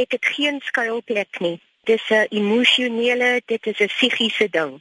Ek 0.00 0.14
het 0.16 0.26
geen 0.32 0.60
skuilplek 0.64 1.40
nie. 1.44 1.58
Dis 1.84 2.08
'n 2.08 2.26
emosionele, 2.28 3.42
dit 3.46 3.66
is 3.66 3.80
'n 3.80 3.86
psigiese 3.86 4.48
ding. 4.50 4.72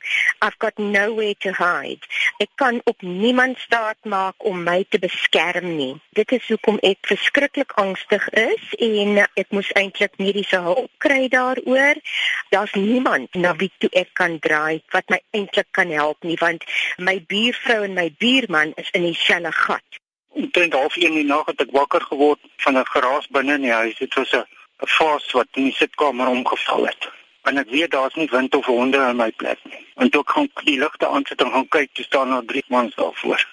I've 0.46 0.58
got 0.58 0.78
nowhere 0.78 1.36
to 1.38 1.52
hide. 1.64 2.04
Ek 2.38 2.50
kan 2.56 2.82
op 2.84 3.02
niemand 3.02 3.58
staat 3.58 3.98
maak 4.04 4.36
om 4.38 4.64
my 4.64 4.86
te 4.90 5.00
beskerm 5.00 5.76
nie. 5.76 5.96
Dit 6.10 6.32
is 6.32 6.48
hoekom 6.48 6.78
ek 6.82 6.98
verskriklik 7.02 7.72
angstig 7.72 8.30
is 8.30 8.64
en 8.78 9.18
ek 9.18 9.50
moes 9.50 9.72
eintlik 9.72 10.18
mediese 10.18 10.60
hulp 10.60 10.92
kry 10.98 11.28
daaroor. 11.28 11.96
Daar's 12.50 12.74
niemand 12.74 13.34
na 13.34 13.56
wie 13.56 13.72
toe 13.78 13.90
ek 13.90 14.10
kan 14.14 14.40
draai 14.40 14.82
wat 14.90 15.10
my 15.10 15.22
eintlik 15.32 15.68
kan 15.72 15.92
help 15.92 16.24
nie 16.24 16.38
want 16.38 16.64
my 16.98 17.26
buurvrou 17.28 17.84
en 17.84 17.94
my 17.94 18.16
buurman 18.18 18.72
is 18.76 18.90
in 18.92 19.02
dieselfde 19.02 19.52
gat. 19.52 19.90
Omtrent 20.30 20.74
half 20.74 20.96
1 20.96 21.06
in 21.06 21.14
die 21.14 21.24
nag 21.24 21.46
het 21.46 21.62
ek 21.62 21.72
wakker 21.72 22.02
geword 22.02 22.40
van 22.58 22.78
'n 22.78 22.86
geraas 22.86 23.28
binne 23.28 23.54
in 23.54 23.62
die 23.62 23.78
huis. 23.82 23.98
Dit 23.98 24.14
was 24.14 24.32
'n 24.32 24.59
'n 24.82 24.88
vas 24.88 25.32
wat 25.32 25.48
in 25.60 25.64
die 25.64 25.74
sitkamer 25.74 26.28
omgeval 26.28 26.86
het. 26.86 27.10
En 27.44 27.58
ek 27.58 27.70
weet 27.70 27.92
daar's 27.92 28.14
nie 28.16 28.30
wind 28.32 28.56
of 28.56 28.66
honde 28.66 28.98
in 28.98 29.16
my 29.16 29.32
plek 29.32 29.60
nie. 29.64 29.88
En 29.96 30.10
toe 30.10 30.24
gaan 30.26 30.50
die 30.64 30.80
ligte 30.80 31.08
aansit 31.08 31.42
en 31.42 31.52
gaan 31.52 31.68
kyk, 31.68 31.90
staan 31.94 32.30
daar 32.30 32.46
drie 32.46 32.64
mans 32.68 32.96
daarvoor. 32.96 33.48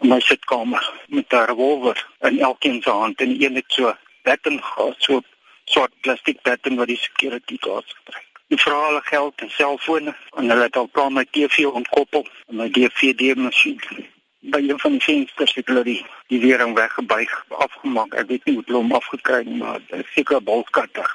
In 0.00 0.08
my 0.08 0.20
sitkamer 0.20 0.92
met 1.06 1.32
'n 1.32 1.46
revolver 1.50 2.06
in 2.20 2.40
elkeen 2.40 2.82
se 2.82 2.90
hand 2.90 3.20
en 3.20 3.42
een 3.42 3.54
het 3.54 3.72
so 3.76 3.94
batten 4.22 4.62
gehad, 4.62 4.96
so 4.98 5.20
swart 5.64 5.92
plastiek 6.00 6.42
batten 6.42 6.76
wat 6.76 6.86
die 6.86 7.02
security 7.06 7.56
guards 7.60 7.94
gebruik. 7.96 8.28
Die 8.48 8.60
vra 8.60 8.86
hulle 8.86 9.00
geld 9.04 9.40
en 9.40 9.50
selfone 9.50 10.16
en 10.36 10.50
hulle 10.50 10.62
het 10.62 10.76
al 10.76 10.88
klaar 10.88 11.12
my 11.12 11.24
TV 11.30 11.66
ontkoppel 11.66 12.28
en 12.46 12.56
my 12.56 12.68
DVD 12.70 13.36
masjien 13.36 14.12
by 14.54 14.60
een 14.68 14.78
van 14.78 14.90
die 14.90 15.02
vensters 15.02 15.54
het 15.54 15.66
hulle 15.66 15.82
die 15.82 16.00
die 16.30 16.40
weering 16.40 16.74
weggebuig 16.78 17.32
afgemaak. 17.48 18.14
Ek 18.14 18.28
weet 18.30 18.44
nie 18.46 18.54
hoe 18.54 18.64
hulle 18.66 18.82
hom 18.82 18.92
afgekry 18.94 19.40
het 19.42 19.54
maar 19.58 19.80
seker 20.14 20.42
bolskatter. 20.42 21.08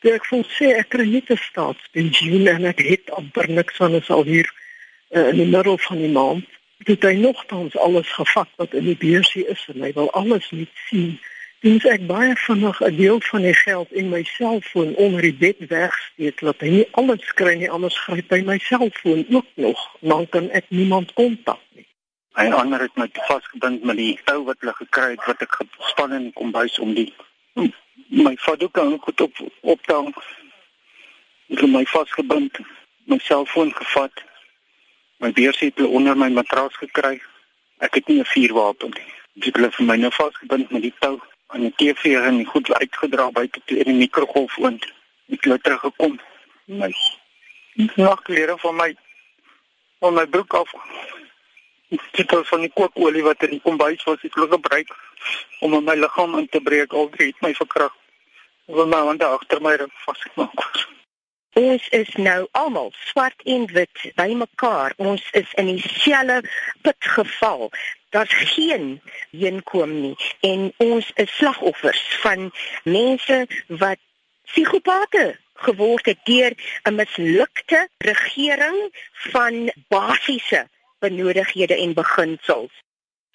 So 0.00 0.12
ek 0.16 0.24
voel 0.30 0.44
sê 0.56 0.70
ek 0.80 0.88
kry 0.94 1.04
net 1.10 1.30
'n 1.32 1.40
staatspensioen 1.48 2.48
en 2.52 2.64
ek 2.72 2.80
het 2.80 3.10
amper 3.20 3.48
niks 3.58 3.76
van 3.82 3.98
ons 3.98 4.10
al 4.16 4.24
hier 4.24 4.48
uh, 4.48 5.28
in 5.28 5.40
die 5.42 5.50
middel 5.56 5.78
van 5.88 5.98
die 6.00 6.12
maand. 6.18 6.48
Dit 6.88 7.04
hy 7.04 7.14
nogtans 7.20 7.76
alles 7.76 8.08
gevat 8.16 8.48
wat 8.56 8.72
in 8.80 8.88
die 8.88 9.00
beursie 9.06 9.44
is 9.54 9.64
en 9.72 9.84
hy 9.84 9.92
wil 9.92 10.10
alles 10.12 10.50
net 10.50 10.72
sien. 10.88 11.18
Dis 11.64 11.84
ek 11.88 12.06
baie 12.08 12.32
vinnig 12.46 12.80
'n 12.80 12.96
deel 12.96 13.20
van 13.28 13.42
die 13.42 13.58
geld 13.60 13.92
in 13.92 14.08
my 14.08 14.22
selfoon 14.24 14.94
onder 14.96 15.20
die 15.20 15.36
bed 15.44 15.60
wegsteek 15.68 16.40
dat 16.40 16.60
hy 16.60 16.70
nie 16.78 16.88
alles 16.92 17.32
kry 17.40 17.54
nie 17.60 17.70
anders 17.70 17.98
gryp 18.08 18.30
hy 18.30 18.40
my 18.40 18.58
selfoon 18.58 19.26
ook 19.28 19.48
nog 19.54 19.80
dan 20.00 20.28
kan 20.28 20.50
ek 20.50 20.64
niemand 20.68 21.12
kontak 21.12 21.60
nie. 21.74 21.85
Hy 22.36 22.50
ander 22.52 22.80
het 22.84 22.96
my 23.00 23.06
vasgebind 23.26 23.84
met 23.88 23.96
die 23.96 24.18
tou 24.28 24.42
wat 24.44 24.60
hulle 24.60 24.74
gekry 24.76 25.14
het 25.14 25.22
wat 25.24 25.40
ek 25.40 25.54
gespan 25.56 26.12
in 26.12 26.26
die 26.26 26.34
kombuis 26.36 26.74
om 26.84 26.90
die 26.92 27.08
my 28.12 28.34
vadoek 28.42 28.78
aan 28.78 28.98
goed 29.00 29.20
op 29.24 29.38
op 29.60 29.86
te 29.86 29.94
hang. 29.94 30.10
Het 31.48 31.62
my 31.72 31.84
vasgebind, 31.88 32.58
my 33.08 33.16
selfoon 33.24 33.72
gevat. 33.78 34.20
My 35.24 35.32
beursie 35.32 35.70
het 35.72 35.80
onder 35.86 36.16
my 36.16 36.28
matras 36.28 36.76
gekry. 36.76 37.22
Ek 37.80 37.94
het 37.94 38.12
nie 38.12 38.18
'n 38.20 38.28
vuurwapen 38.34 38.92
nie. 38.98 39.12
Dis 39.32 39.52
hulle 39.52 39.70
vir 39.70 39.86
my 39.86 39.96
nou 39.96 40.12
vasgebind 40.12 40.70
met 40.70 40.82
die 40.82 40.94
tou 40.98 41.20
aan 41.46 41.60
die 41.60 41.74
TV 41.76 42.20
en 42.20 42.44
goed 42.44 42.72
uitgedra 42.72 43.30
buite 43.30 43.60
toe 43.64 43.78
in 43.78 43.84
die 43.84 44.00
mikrogolf 44.04 44.58
oond. 44.58 44.84
Ek 45.32 45.44
het 45.44 45.62
terug 45.62 45.80
gekom. 45.80 46.20
My 46.64 46.92
nagklere 47.96 48.58
van 48.58 48.76
my 48.76 48.96
van 49.98 50.14
my 50.14 50.26
broek 50.26 50.54
af 50.54 50.72
tipe 51.88 52.44
van 52.44 52.60
die 52.60 52.72
kookolie 52.74 53.22
wat 53.22 53.42
in 53.42 53.56
die 53.56 53.62
kombuis 53.62 54.02
was, 54.04 54.22
het 54.22 54.34
hulle 54.34 54.48
gebruik 54.48 54.90
om 55.60 55.84
my 55.84 55.94
liggaam 55.94 56.38
in 56.38 56.48
te 56.48 56.60
breek. 56.60 56.92
Al 56.92 57.08
drie 57.14 57.30
het 57.32 57.40
my 57.40 57.54
verkrag. 57.54 57.94
Hulle 58.66 58.86
my 58.90 59.02
hande 59.10 59.24
agter 59.24 59.62
my 59.62 59.74
rug 59.78 59.92
vasgemaak. 60.04 60.86
Ons 61.56 61.88
is 61.96 62.10
nou 62.20 62.48
almal 62.52 62.90
swart 63.08 63.42
en 63.48 63.62
wit 63.72 64.02
by 64.18 64.26
mekaar. 64.36 64.92
Ons 64.96 65.22
is 65.32 65.52
in 65.56 65.70
dieselfde 65.70 66.42
put 66.82 67.08
geval. 67.14 67.70
Daar's 68.10 68.34
geen 68.52 69.00
heenkom 69.30 69.94
nie 70.00 70.16
en 70.40 70.68
ons 70.76 71.08
is 71.14 71.32
slagoffers 71.36 72.02
van 72.20 72.50
mense 72.84 73.46
wat 73.68 74.02
psigopate 74.50 75.24
geword 75.64 76.06
het 76.06 76.20
deur 76.24 76.52
'n 76.84 76.94
mislukte 76.94 77.88
regering 77.98 78.78
van 79.32 79.72
basiese 79.88 80.66
benodighede 81.06 81.78
en 81.78 81.94
beginsels. 81.94 82.74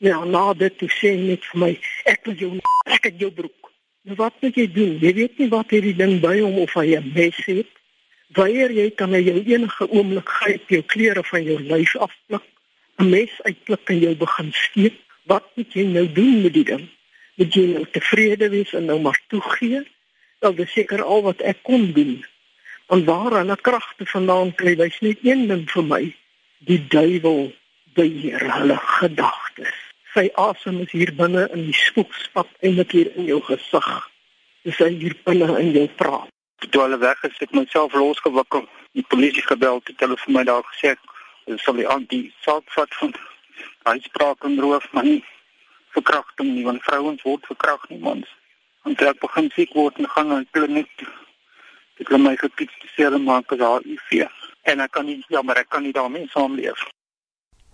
Ja, 0.01 0.23
na 0.25 0.53
dit 0.53 0.77
toe 0.77 0.89
sê 0.89 1.13
net 1.17 1.45
vir 1.51 1.59
my, 1.63 1.73
ek 2.09 2.23
wil 2.25 2.39
jou 2.39 2.53
ek 2.89 3.09
het 3.09 3.19
jou 3.21 3.29
broek. 3.31 3.69
Nou 4.09 4.15
wat 4.17 4.33
moet 4.41 4.55
jy 4.57 4.65
doen? 4.73 4.95
Jy 4.97 5.11
weet 5.13 5.37
nie 5.37 5.49
wat 5.51 5.69
hierdie 5.69 5.93
ding 5.93 6.15
by 6.23 6.39
hom 6.39 6.57
of 6.63 6.73
hy 6.73 6.95
'n 6.97 7.11
mes 7.13 7.37
het. 7.45 7.69
Wanneer 8.33 8.71
jy 8.71 8.89
kan 8.95 9.11
jou 9.11 9.43
enige 9.45 9.85
oomblik 9.89 10.29
gryp 10.29 10.69
jou 10.69 10.81
klere 10.81 11.23
van 11.23 11.43
jou 11.43 11.59
lyf 11.59 11.95
afpluk, 11.95 12.43
'n 12.97 13.09
mes 13.09 13.33
uitpluk 13.43 13.89
en 13.89 13.99
jou 13.99 14.15
begin 14.15 14.51
steek. 14.53 14.97
Wat 15.25 15.45
moet 15.55 15.73
jy 15.73 15.85
nou 15.85 16.07
doen 16.11 16.41
met 16.41 16.53
die 16.53 16.63
ding? 16.63 16.89
Moet 17.35 17.53
jy 17.53 17.65
nou 17.73 17.85
tevrede 17.91 18.49
wees 18.49 18.73
en 18.73 18.85
nou 18.85 18.99
maar 18.99 19.21
toegee? 19.27 19.85
Wel, 20.39 20.55
dis 20.55 20.71
seker 20.71 21.03
al 21.03 21.21
wat 21.21 21.41
ek 21.41 21.57
kon 21.61 21.91
doen. 21.93 22.25
En 22.87 23.05
waar 23.05 23.37
hulle 23.37 23.55
kragte 23.61 24.05
vandaan 24.05 24.55
kry, 24.55 24.75
wys 24.75 24.99
net 24.99 25.17
een 25.21 25.47
ding 25.47 25.69
vir 25.69 25.83
my 25.83 26.03
die 26.65 26.87
duiwel 26.87 27.53
beheer 27.93 28.43
hulle 28.53 28.77
gedagtes. 28.77 29.77
Sy 30.13 30.29
asem 30.35 30.81
is 30.83 30.91
hier 30.91 31.11
binne 31.15 31.47
in 31.55 31.65
die 31.69 31.77
spookspad 31.77 32.49
en 32.59 32.75
dit 32.81 32.91
hier 32.97 33.11
in 33.15 33.29
jou 33.29 33.39
gesig. 33.47 33.89
Dis 34.67 34.79
hy 34.83 34.89
hier 35.03 35.15
binne 35.25 35.47
in 35.59 35.71
jou 35.75 35.87
praat. 36.01 36.29
Toe 36.61 36.83
hulle 36.83 36.99
weg 37.01 37.23
is, 37.27 37.37
het 37.41 37.55
myself 37.57 37.93
losgewikkel. 37.97 38.67
Die 38.97 39.05
polisie 39.13 39.43
gebel 39.47 39.81
het 39.87 40.03
hulle 40.03 40.17
vir 40.23 40.33
my 40.35 40.43
daar 40.49 40.65
gesê, 40.73 40.95
"Hulle 41.45 41.57
sal 41.59 41.79
die 41.79 41.87
aan 41.87 42.05
die 42.09 42.33
saak 42.41 42.67
vat 42.75 42.93
van 42.99 43.13
uitspraak 43.83 44.43
en 44.43 44.59
roof, 44.59 44.91
maar 44.91 45.03
nie 45.03 45.23
verkrachting 45.95 46.53
nie, 46.55 46.63
want 46.63 46.83
vrouens 46.83 47.21
word 47.23 47.45
verkragt 47.45 47.89
nie, 47.89 47.99
mans." 47.99 48.27
En 48.83 48.95
toe 48.95 49.07
ek 49.07 49.19
begin 49.19 49.51
siek 49.55 49.73
word 49.73 49.97
en 49.97 50.09
gaan 50.09 50.27
na 50.27 50.37
die 50.37 50.51
kliniek, 50.51 51.07
het 51.97 52.07
hulle 52.07 52.23
my 52.23 52.35
gekies 52.35 52.77
te 52.79 52.87
sê 52.93 53.03
hulle 53.03 53.19
maak 53.19 53.51
as 53.51 53.59
HIV 53.59 54.27
en 54.63 54.79
ek 54.79 54.91
kan 54.91 55.05
nie 55.05 55.23
ja, 55.27 55.41
maar 55.41 55.57
ek 55.61 55.69
kan 55.69 55.83
nie 55.83 55.93
daarmee 55.93 56.27
saamleef. 56.33 56.81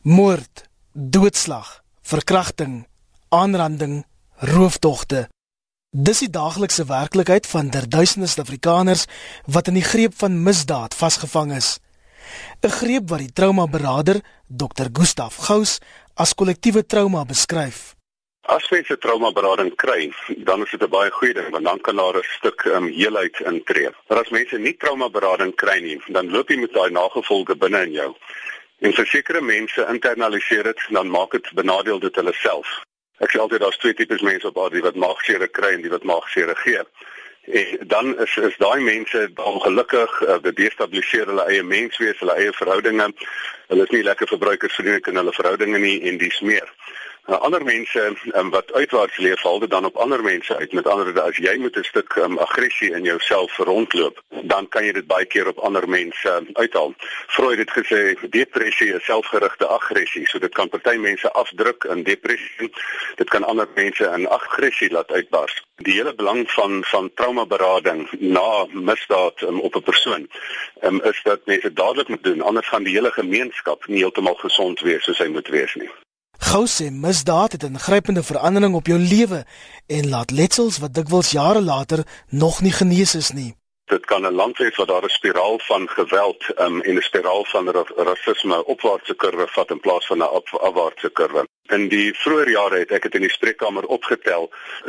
Moord, 0.07 0.63
doodslag, 0.93 1.81
verkrachting, 2.01 2.85
aanranding, 3.29 4.05
roofdogte. 4.39 5.25
Dis 5.91 6.21
die 6.23 6.29
daaglikse 6.31 6.85
werklikheid 6.87 7.49
van 7.51 7.73
derduisende 7.73 8.29
Suid-Afrikaners 8.31 9.03
wat 9.51 9.67
in 9.67 9.75
die 9.75 9.83
greep 9.83 10.15
van 10.21 10.39
misdaad 10.45 10.95
vasgevang 10.95 11.51
is. 11.57 11.79
'n 12.63 12.71
Greep 12.79 13.09
wat 13.09 13.19
die 13.19 13.33
traumaberader 13.33 14.21
Dr. 14.47 14.87
Gustaf 14.93 15.35
Gous 15.49 15.79
as 16.15 16.33
kollektiewe 16.33 16.85
trauma 16.85 17.25
beskryf. 17.25 17.95
As 18.47 18.69
mense 18.71 18.97
trauma 18.97 19.31
berading 19.31 19.75
kry, 19.75 20.13
dan 20.47 20.63
is 20.63 20.71
dit 20.71 20.83
'n 20.83 20.89
baie 20.89 21.11
goeie 21.11 21.33
ding 21.33 21.49
want 21.51 21.65
dan 21.65 21.81
kan 21.81 21.95
daar 21.95 22.15
'n 22.15 22.23
stuk 22.37 22.63
um, 22.65 22.87
heelheid 22.87 23.39
intree. 23.39 23.89
Maar 24.07 24.19
as 24.23 24.29
mense 24.29 24.57
nie 24.57 24.77
trauma 24.77 25.09
berading 25.09 25.55
kry 25.55 25.79
nie, 25.81 26.01
dan 26.07 26.31
loop 26.31 26.49
jy 26.49 26.59
met 26.59 26.73
daai 26.73 26.91
nagevolge 26.91 27.55
binne 27.55 27.83
in 27.83 27.91
jou. 27.91 28.15
En 28.79 28.93
vir 28.93 29.07
sekere 29.09 29.41
mense 29.41 29.85
internaliseer 29.89 30.63
dit, 30.63 30.81
dan 30.93 31.09
maak 31.09 31.31
dit 31.31 31.51
benadeel 31.57 31.99
dit 31.99 32.15
hulle 32.15 32.33
self. 32.37 32.73
Ek 33.17 33.31
sê 33.33 33.39
altyd 33.41 33.63
daar's 33.63 33.79
twee 33.81 33.97
tipes 33.97 34.21
mense 34.21 34.45
op 34.47 34.59
aarde 34.61 34.83
wat 34.85 34.99
maagsere 35.01 35.47
kry 35.49 35.71
en 35.73 35.81
die 35.81 35.93
wat 35.93 36.05
maagsere 36.05 36.55
gee. 36.61 36.83
En 37.47 37.87
dan 37.93 38.11
is 38.21 38.35
is 38.37 38.57
daai 38.61 38.79
mense 38.83 39.23
ongelukkig, 39.35 40.21
uh, 40.21 40.37
dit 40.43 40.55
destabiliseer 40.55 41.31
hulle 41.31 41.47
eie 41.49 41.63
menswees, 41.63 42.19
hulle 42.19 42.35
eie 42.35 42.53
verhoudinge. 42.53 43.09
Hulle 43.71 43.87
is 43.87 43.95
nie 43.95 44.03
lekker 44.03 44.29
verbruikersvriendelik 44.35 45.07
in 45.07 45.21
hulle 45.21 45.33
verhoudinge 45.33 45.79
nie 45.81 45.97
en 46.11 46.19
dis 46.21 46.39
meer. 46.41 46.69
Uh, 47.27 47.35
ander 47.43 47.63
mense 47.63 48.15
um, 48.33 48.49
wat 48.49 48.73
uitwaarts 48.73 49.17
leef 49.17 49.41
val 49.41 49.59
dit 49.59 49.69
dan 49.69 49.85
op 49.85 49.95
ander 49.95 50.23
mense 50.23 50.57
uit. 50.57 50.71
Met 50.71 50.87
ander 50.87 51.05
woorde, 51.05 51.21
as 51.21 51.37
jy 51.37 51.57
met 51.57 51.75
'n 51.75 51.83
stuk 51.83 52.15
um, 52.15 52.37
aggressie 52.37 52.91
in 52.91 53.03
jouself 53.03 53.57
rondloop, 53.57 54.21
dan 54.29 54.67
kan 54.67 54.85
jy 54.85 54.91
dit 54.91 55.07
baie 55.07 55.25
keer 55.25 55.47
op 55.47 55.57
ander 55.57 55.89
mense 55.89 56.29
um, 56.29 56.47
uithaal. 56.53 56.93
Freud 57.27 57.57
het 57.57 57.71
gesê 57.71 58.15
depressie 58.29 58.93
is 58.93 59.03
selfgerigte 59.05 59.65
aggressie. 59.65 60.27
So 60.27 60.39
dit 60.39 60.53
kan 60.53 60.69
party 60.69 60.95
mense 60.95 61.31
afdruk 61.31 61.83
in 61.83 62.03
depressie. 62.03 62.71
Dit 63.15 63.29
kan 63.29 63.43
ander 63.43 63.67
mense 63.75 64.11
in 64.15 64.27
aggressie 64.27 64.91
laat 64.91 65.11
uitbars. 65.11 65.63
Die 65.75 65.93
hele 65.93 66.15
belang 66.15 66.51
van 66.51 66.83
van 66.83 67.11
traumaberading 67.13 68.07
na 68.19 68.65
misdaad 68.71 69.41
um, 69.41 69.59
op 69.59 69.75
'n 69.75 69.83
persoon 69.83 70.29
um, 70.81 71.01
is 71.03 71.19
dat 71.23 71.45
mense 71.45 71.73
dadelik 71.73 72.07
moet 72.07 72.23
doen 72.23 72.41
anders 72.41 72.67
gaan 72.67 72.83
die 72.83 72.95
hele 72.95 73.11
gemeenskap 73.11 73.87
nie 73.87 73.97
heeltemal 73.97 74.35
gesond 74.35 74.79
wees 74.79 75.03
soos 75.03 75.17
hy 75.17 75.27
moet 75.27 75.47
wees 75.47 75.75
nie. 75.75 75.91
Gou 76.39 76.65
sê 76.67 76.91
misdaad 76.91 77.51
het 77.51 77.63
'n 77.63 77.73
ingrypende 77.73 78.23
verandering 78.23 78.75
op 78.75 78.87
jou 78.87 78.99
lewe 78.99 79.45
en 79.87 80.09
laat 80.09 80.31
letsels 80.31 80.77
wat 80.77 80.93
dikwels 80.93 81.31
jare 81.31 81.61
later 81.61 81.99
nog 82.29 82.61
nie 82.61 82.71
genees 82.71 83.15
is 83.15 83.31
nie. 83.31 83.55
Dit 83.85 84.05
kan 84.05 84.21
'n 84.25 84.33
land 84.33 84.57
wees 84.57 84.75
waar 84.75 84.85
daar 84.85 85.03
'n 85.03 85.09
spiraal 85.09 85.59
van 85.59 85.89
geweld 85.89 86.59
um, 86.59 86.81
en 86.81 86.95
'n 86.95 87.01
spiraal 87.01 87.45
van 87.45 87.69
rasisme 87.95 88.65
opwaartse 88.65 89.15
kurwe 89.15 89.47
vat 89.47 89.69
in 89.69 89.79
plaas 89.79 90.05
van 90.05 90.17
'n 90.17 90.43
afwaartse 90.67 91.09
kurwe. 91.09 91.47
In 91.67 91.89
die 91.91 92.13
vroeë 92.15 92.45
jare 92.53 92.77
het 92.79 92.91
ek 92.95 93.09
dit 93.09 93.17
in 93.19 93.25
die 93.25 93.31
spreekkamer 93.33 93.83
opgetel. 93.91 94.45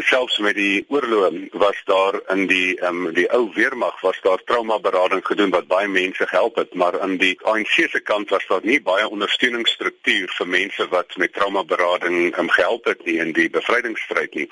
Selfs 0.06 0.36
met 0.38 0.54
die 0.54 0.84
oorlog 0.94 1.34
was 1.58 1.78
daar 1.90 2.20
in 2.34 2.44
die 2.46 2.76
ehm 2.78 3.06
um, 3.08 3.14
die 3.16 3.26
ou 3.34 3.48
weermag 3.54 3.98
was 4.00 4.20
daar 4.22 4.38
trauma 4.46 4.78
berading 4.78 5.24
gedoen 5.26 5.50
wat 5.50 5.66
baie 5.66 5.88
mense 5.88 6.26
gehelp 6.26 6.60
het, 6.62 6.74
maar 6.74 7.00
aan 7.00 7.16
die 7.18 7.34
ANC 7.42 7.88
se 7.90 8.00
kant 8.00 8.30
was 8.30 8.46
daar 8.46 8.62
nie 8.62 8.78
baie 8.82 9.08
ondersteuningsstruktuur 9.08 10.30
vir 10.36 10.48
mense 10.48 10.86
wat 10.92 11.16
met 11.16 11.32
trauma 11.32 11.64
berading 11.64 12.38
um, 12.38 12.50
gehelp 12.50 12.84
het 12.84 13.02
nie 13.04 13.18
in 13.18 13.32
die 13.32 13.48
bevrydingsstryd 13.50 14.34
nie. 14.34 14.46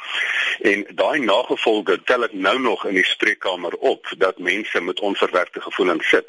En 0.67 0.83
daai 0.99 1.21
nagevolge 1.23 2.01
tel 2.11 2.27
ek 2.27 2.35
nou 2.35 2.59
nog 2.59 2.87
in 2.91 2.99
die 2.99 3.07
spreekkamer 3.07 3.79
op 3.79 4.11
dat 4.19 4.39
mense 4.39 4.81
met 4.81 5.01
onverwerkte 5.01 5.61
gevoelens 5.61 6.09
sit. 6.09 6.27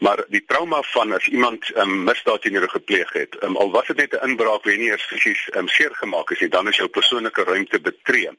Maar 0.00 0.24
die 0.28 0.44
trauma 0.46 0.80
van 0.94 1.12
as 1.12 1.28
iemand 1.28 1.68
'n 1.74 1.80
um, 1.80 2.04
misdaad 2.04 2.40
teen 2.42 2.56
jou 2.56 2.68
gepleeg 2.68 3.12
het, 3.12 3.36
um, 3.42 3.56
al 3.56 3.70
was 3.70 3.86
dit 3.86 3.96
net 3.96 4.12
'n 4.16 4.28
inbraak, 4.28 4.64
weet 4.64 4.78
nie 4.78 4.90
eers 4.90 5.06
fisies 5.34 5.56
um, 5.56 5.68
seer 5.68 5.94
gemaak 5.94 6.30
is 6.30 6.40
nie, 6.40 6.48
dan 6.48 6.68
is 6.68 6.76
jou 6.76 6.88
persoonlike 6.88 7.44
ruimte 7.44 7.80
betree. 7.80 8.30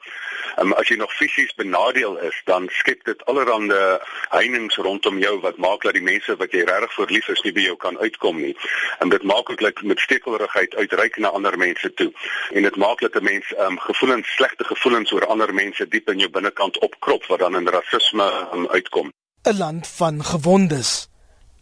Um, 0.60 0.74
as 0.74 0.88
jy 0.88 0.98
nog 0.98 1.14
fisies 1.14 1.54
benadeel 1.56 2.18
is, 2.18 2.36
dan 2.46 2.68
skep 2.72 3.04
dit 3.06 3.26
allerlei 3.26 4.00
heininge 4.30 4.82
rondom 4.82 5.20
jou 5.20 5.40
wat 5.42 5.58
maak 5.58 5.84
dat 5.84 5.94
die 5.94 6.04
mense 6.04 6.36
wat 6.40 6.52
jy 6.52 6.64
regtig 6.66 6.94
vir 6.96 7.12
lief 7.12 7.28
is 7.30 7.42
nie 7.44 7.54
by 7.56 7.66
jou 7.66 7.76
kan 7.78 7.98
uitkom 8.00 8.40
nie. 8.42 8.56
En 9.00 9.10
dit 9.10 9.24
maak 9.24 9.50
ook 9.50 9.62
dat 9.62 9.82
met 9.84 10.00
stekelerigheid 10.00 10.76
uitreik 10.76 11.18
na 11.18 11.30
ander 11.30 11.58
mense 11.58 11.94
toe. 11.94 12.12
En 12.54 12.64
dit 12.64 12.76
maak 12.76 13.02
dat 13.02 13.16
'n 13.16 13.24
mens 13.24 13.54
um, 13.60 13.80
gevoelens, 13.80 14.28
slegte 14.36 14.64
gevoelens 14.64 15.12
oor 15.12 15.26
ander 15.26 15.54
mense 15.54 15.88
diep 15.88 16.10
in 16.10 16.20
jou 16.20 16.30
binnekant 16.30 16.80
opkrop 16.80 17.26
wat 17.26 17.40
dan 17.40 17.56
in 17.56 17.68
rasisme 17.68 18.48
um, 18.54 18.68
uitkom. 18.68 19.12
'n 19.44 19.58
Land 19.58 19.88
van 19.88 20.24
gewondes, 20.24 21.10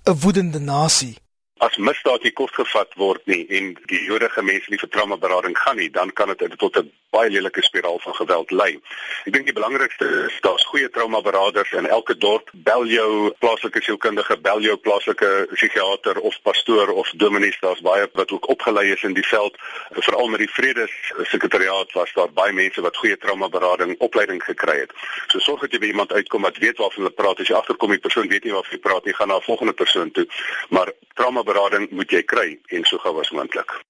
'n 0.05 0.19
woedende 0.19 0.59
nasie 0.59 1.22
as 1.65 1.77
misdaad 1.77 2.25
nie 2.25 2.33
kosgevat 2.35 2.95
word 2.99 3.23
nie 3.31 3.43
en 3.57 3.73
die 3.91 4.01
jodige 4.07 4.43
mense 4.43 4.71
nie 4.71 4.81
vir 4.81 4.91
trauma 4.95 5.17
berading 5.17 5.55
gaan 5.57 5.79
nie, 5.79 5.89
dan 5.89 6.11
kan 6.17 6.33
dit 6.35 6.57
tot 6.59 6.77
'n 6.77 6.91
baie 7.13 7.29
lelike 7.29 7.61
spiraal 7.61 7.99
van 8.03 8.15
geweld 8.17 8.51
lei. 8.51 8.71
Ek 9.27 9.33
dink 9.35 9.45
die 9.49 9.55
belangrikste 9.55 10.07
is 10.25 10.37
daar's 10.45 10.65
goeie 10.71 10.89
trauma 10.89 11.21
beraders 11.21 11.71
in 11.77 11.87
elke 11.87 12.17
dorp. 12.17 12.49
Bel 12.67 12.85
jou 12.89 13.31
plaaslike 13.43 13.81
sielkundige, 13.85 14.37
bel 14.47 14.63
jou 14.65 14.75
plaaslike 14.87 15.29
psigiater 15.53 16.19
of 16.19 16.39
pastoor 16.47 16.93
of 16.93 17.11
dominee, 17.21 17.55
daar's 17.61 17.83
baie 17.85 18.07
wat 18.13 18.31
ook 18.31 18.49
opgelei 18.49 18.89
is 18.91 19.03
in 19.03 19.13
die 19.13 19.27
veld. 19.27 19.57
Veral 20.07 20.27
met 20.33 20.43
die 20.43 20.49
vredessekretariaat 20.49 21.93
was 21.99 22.13
daar 22.17 22.33
baie 22.33 22.53
mense 22.53 22.81
wat 22.81 22.97
goeie 22.97 23.17
trauma 23.17 23.49
berading 23.49 23.95
opleiding 23.99 24.43
gekry 24.43 24.79
het. 24.83 24.97
So 25.27 25.39
sorg 25.39 25.65
dat 25.65 25.71
jy 25.71 25.83
by 25.83 25.93
iemand 25.93 26.13
uitkom 26.13 26.49
wat 26.49 26.57
weet 26.63 26.81
waarvan 26.81 27.05
hulle 27.05 27.15
praat. 27.21 27.39
As 27.39 27.51
jy 27.51 27.57
agterkom 27.59 27.95
die 27.95 28.03
persoon 28.03 28.29
weet 28.31 28.43
nie 28.47 28.57
waarvan 28.57 28.77
jy 28.77 28.83
praat 28.89 29.05
nie, 29.05 29.17
gaan 29.17 29.27
na 29.27 29.37
'n 29.37 29.49
volgende 29.49 29.73
persoon 29.73 30.11
toe. 30.11 30.27
Maar 30.69 30.91
trauma 31.13 31.43
berading 31.43 31.89
moet 31.91 32.11
jy 32.11 32.23
kry 32.23 32.59
en 32.67 32.83
so 32.83 32.97
gou 32.97 33.19
as 33.19 33.31
moontlik. 33.31 33.83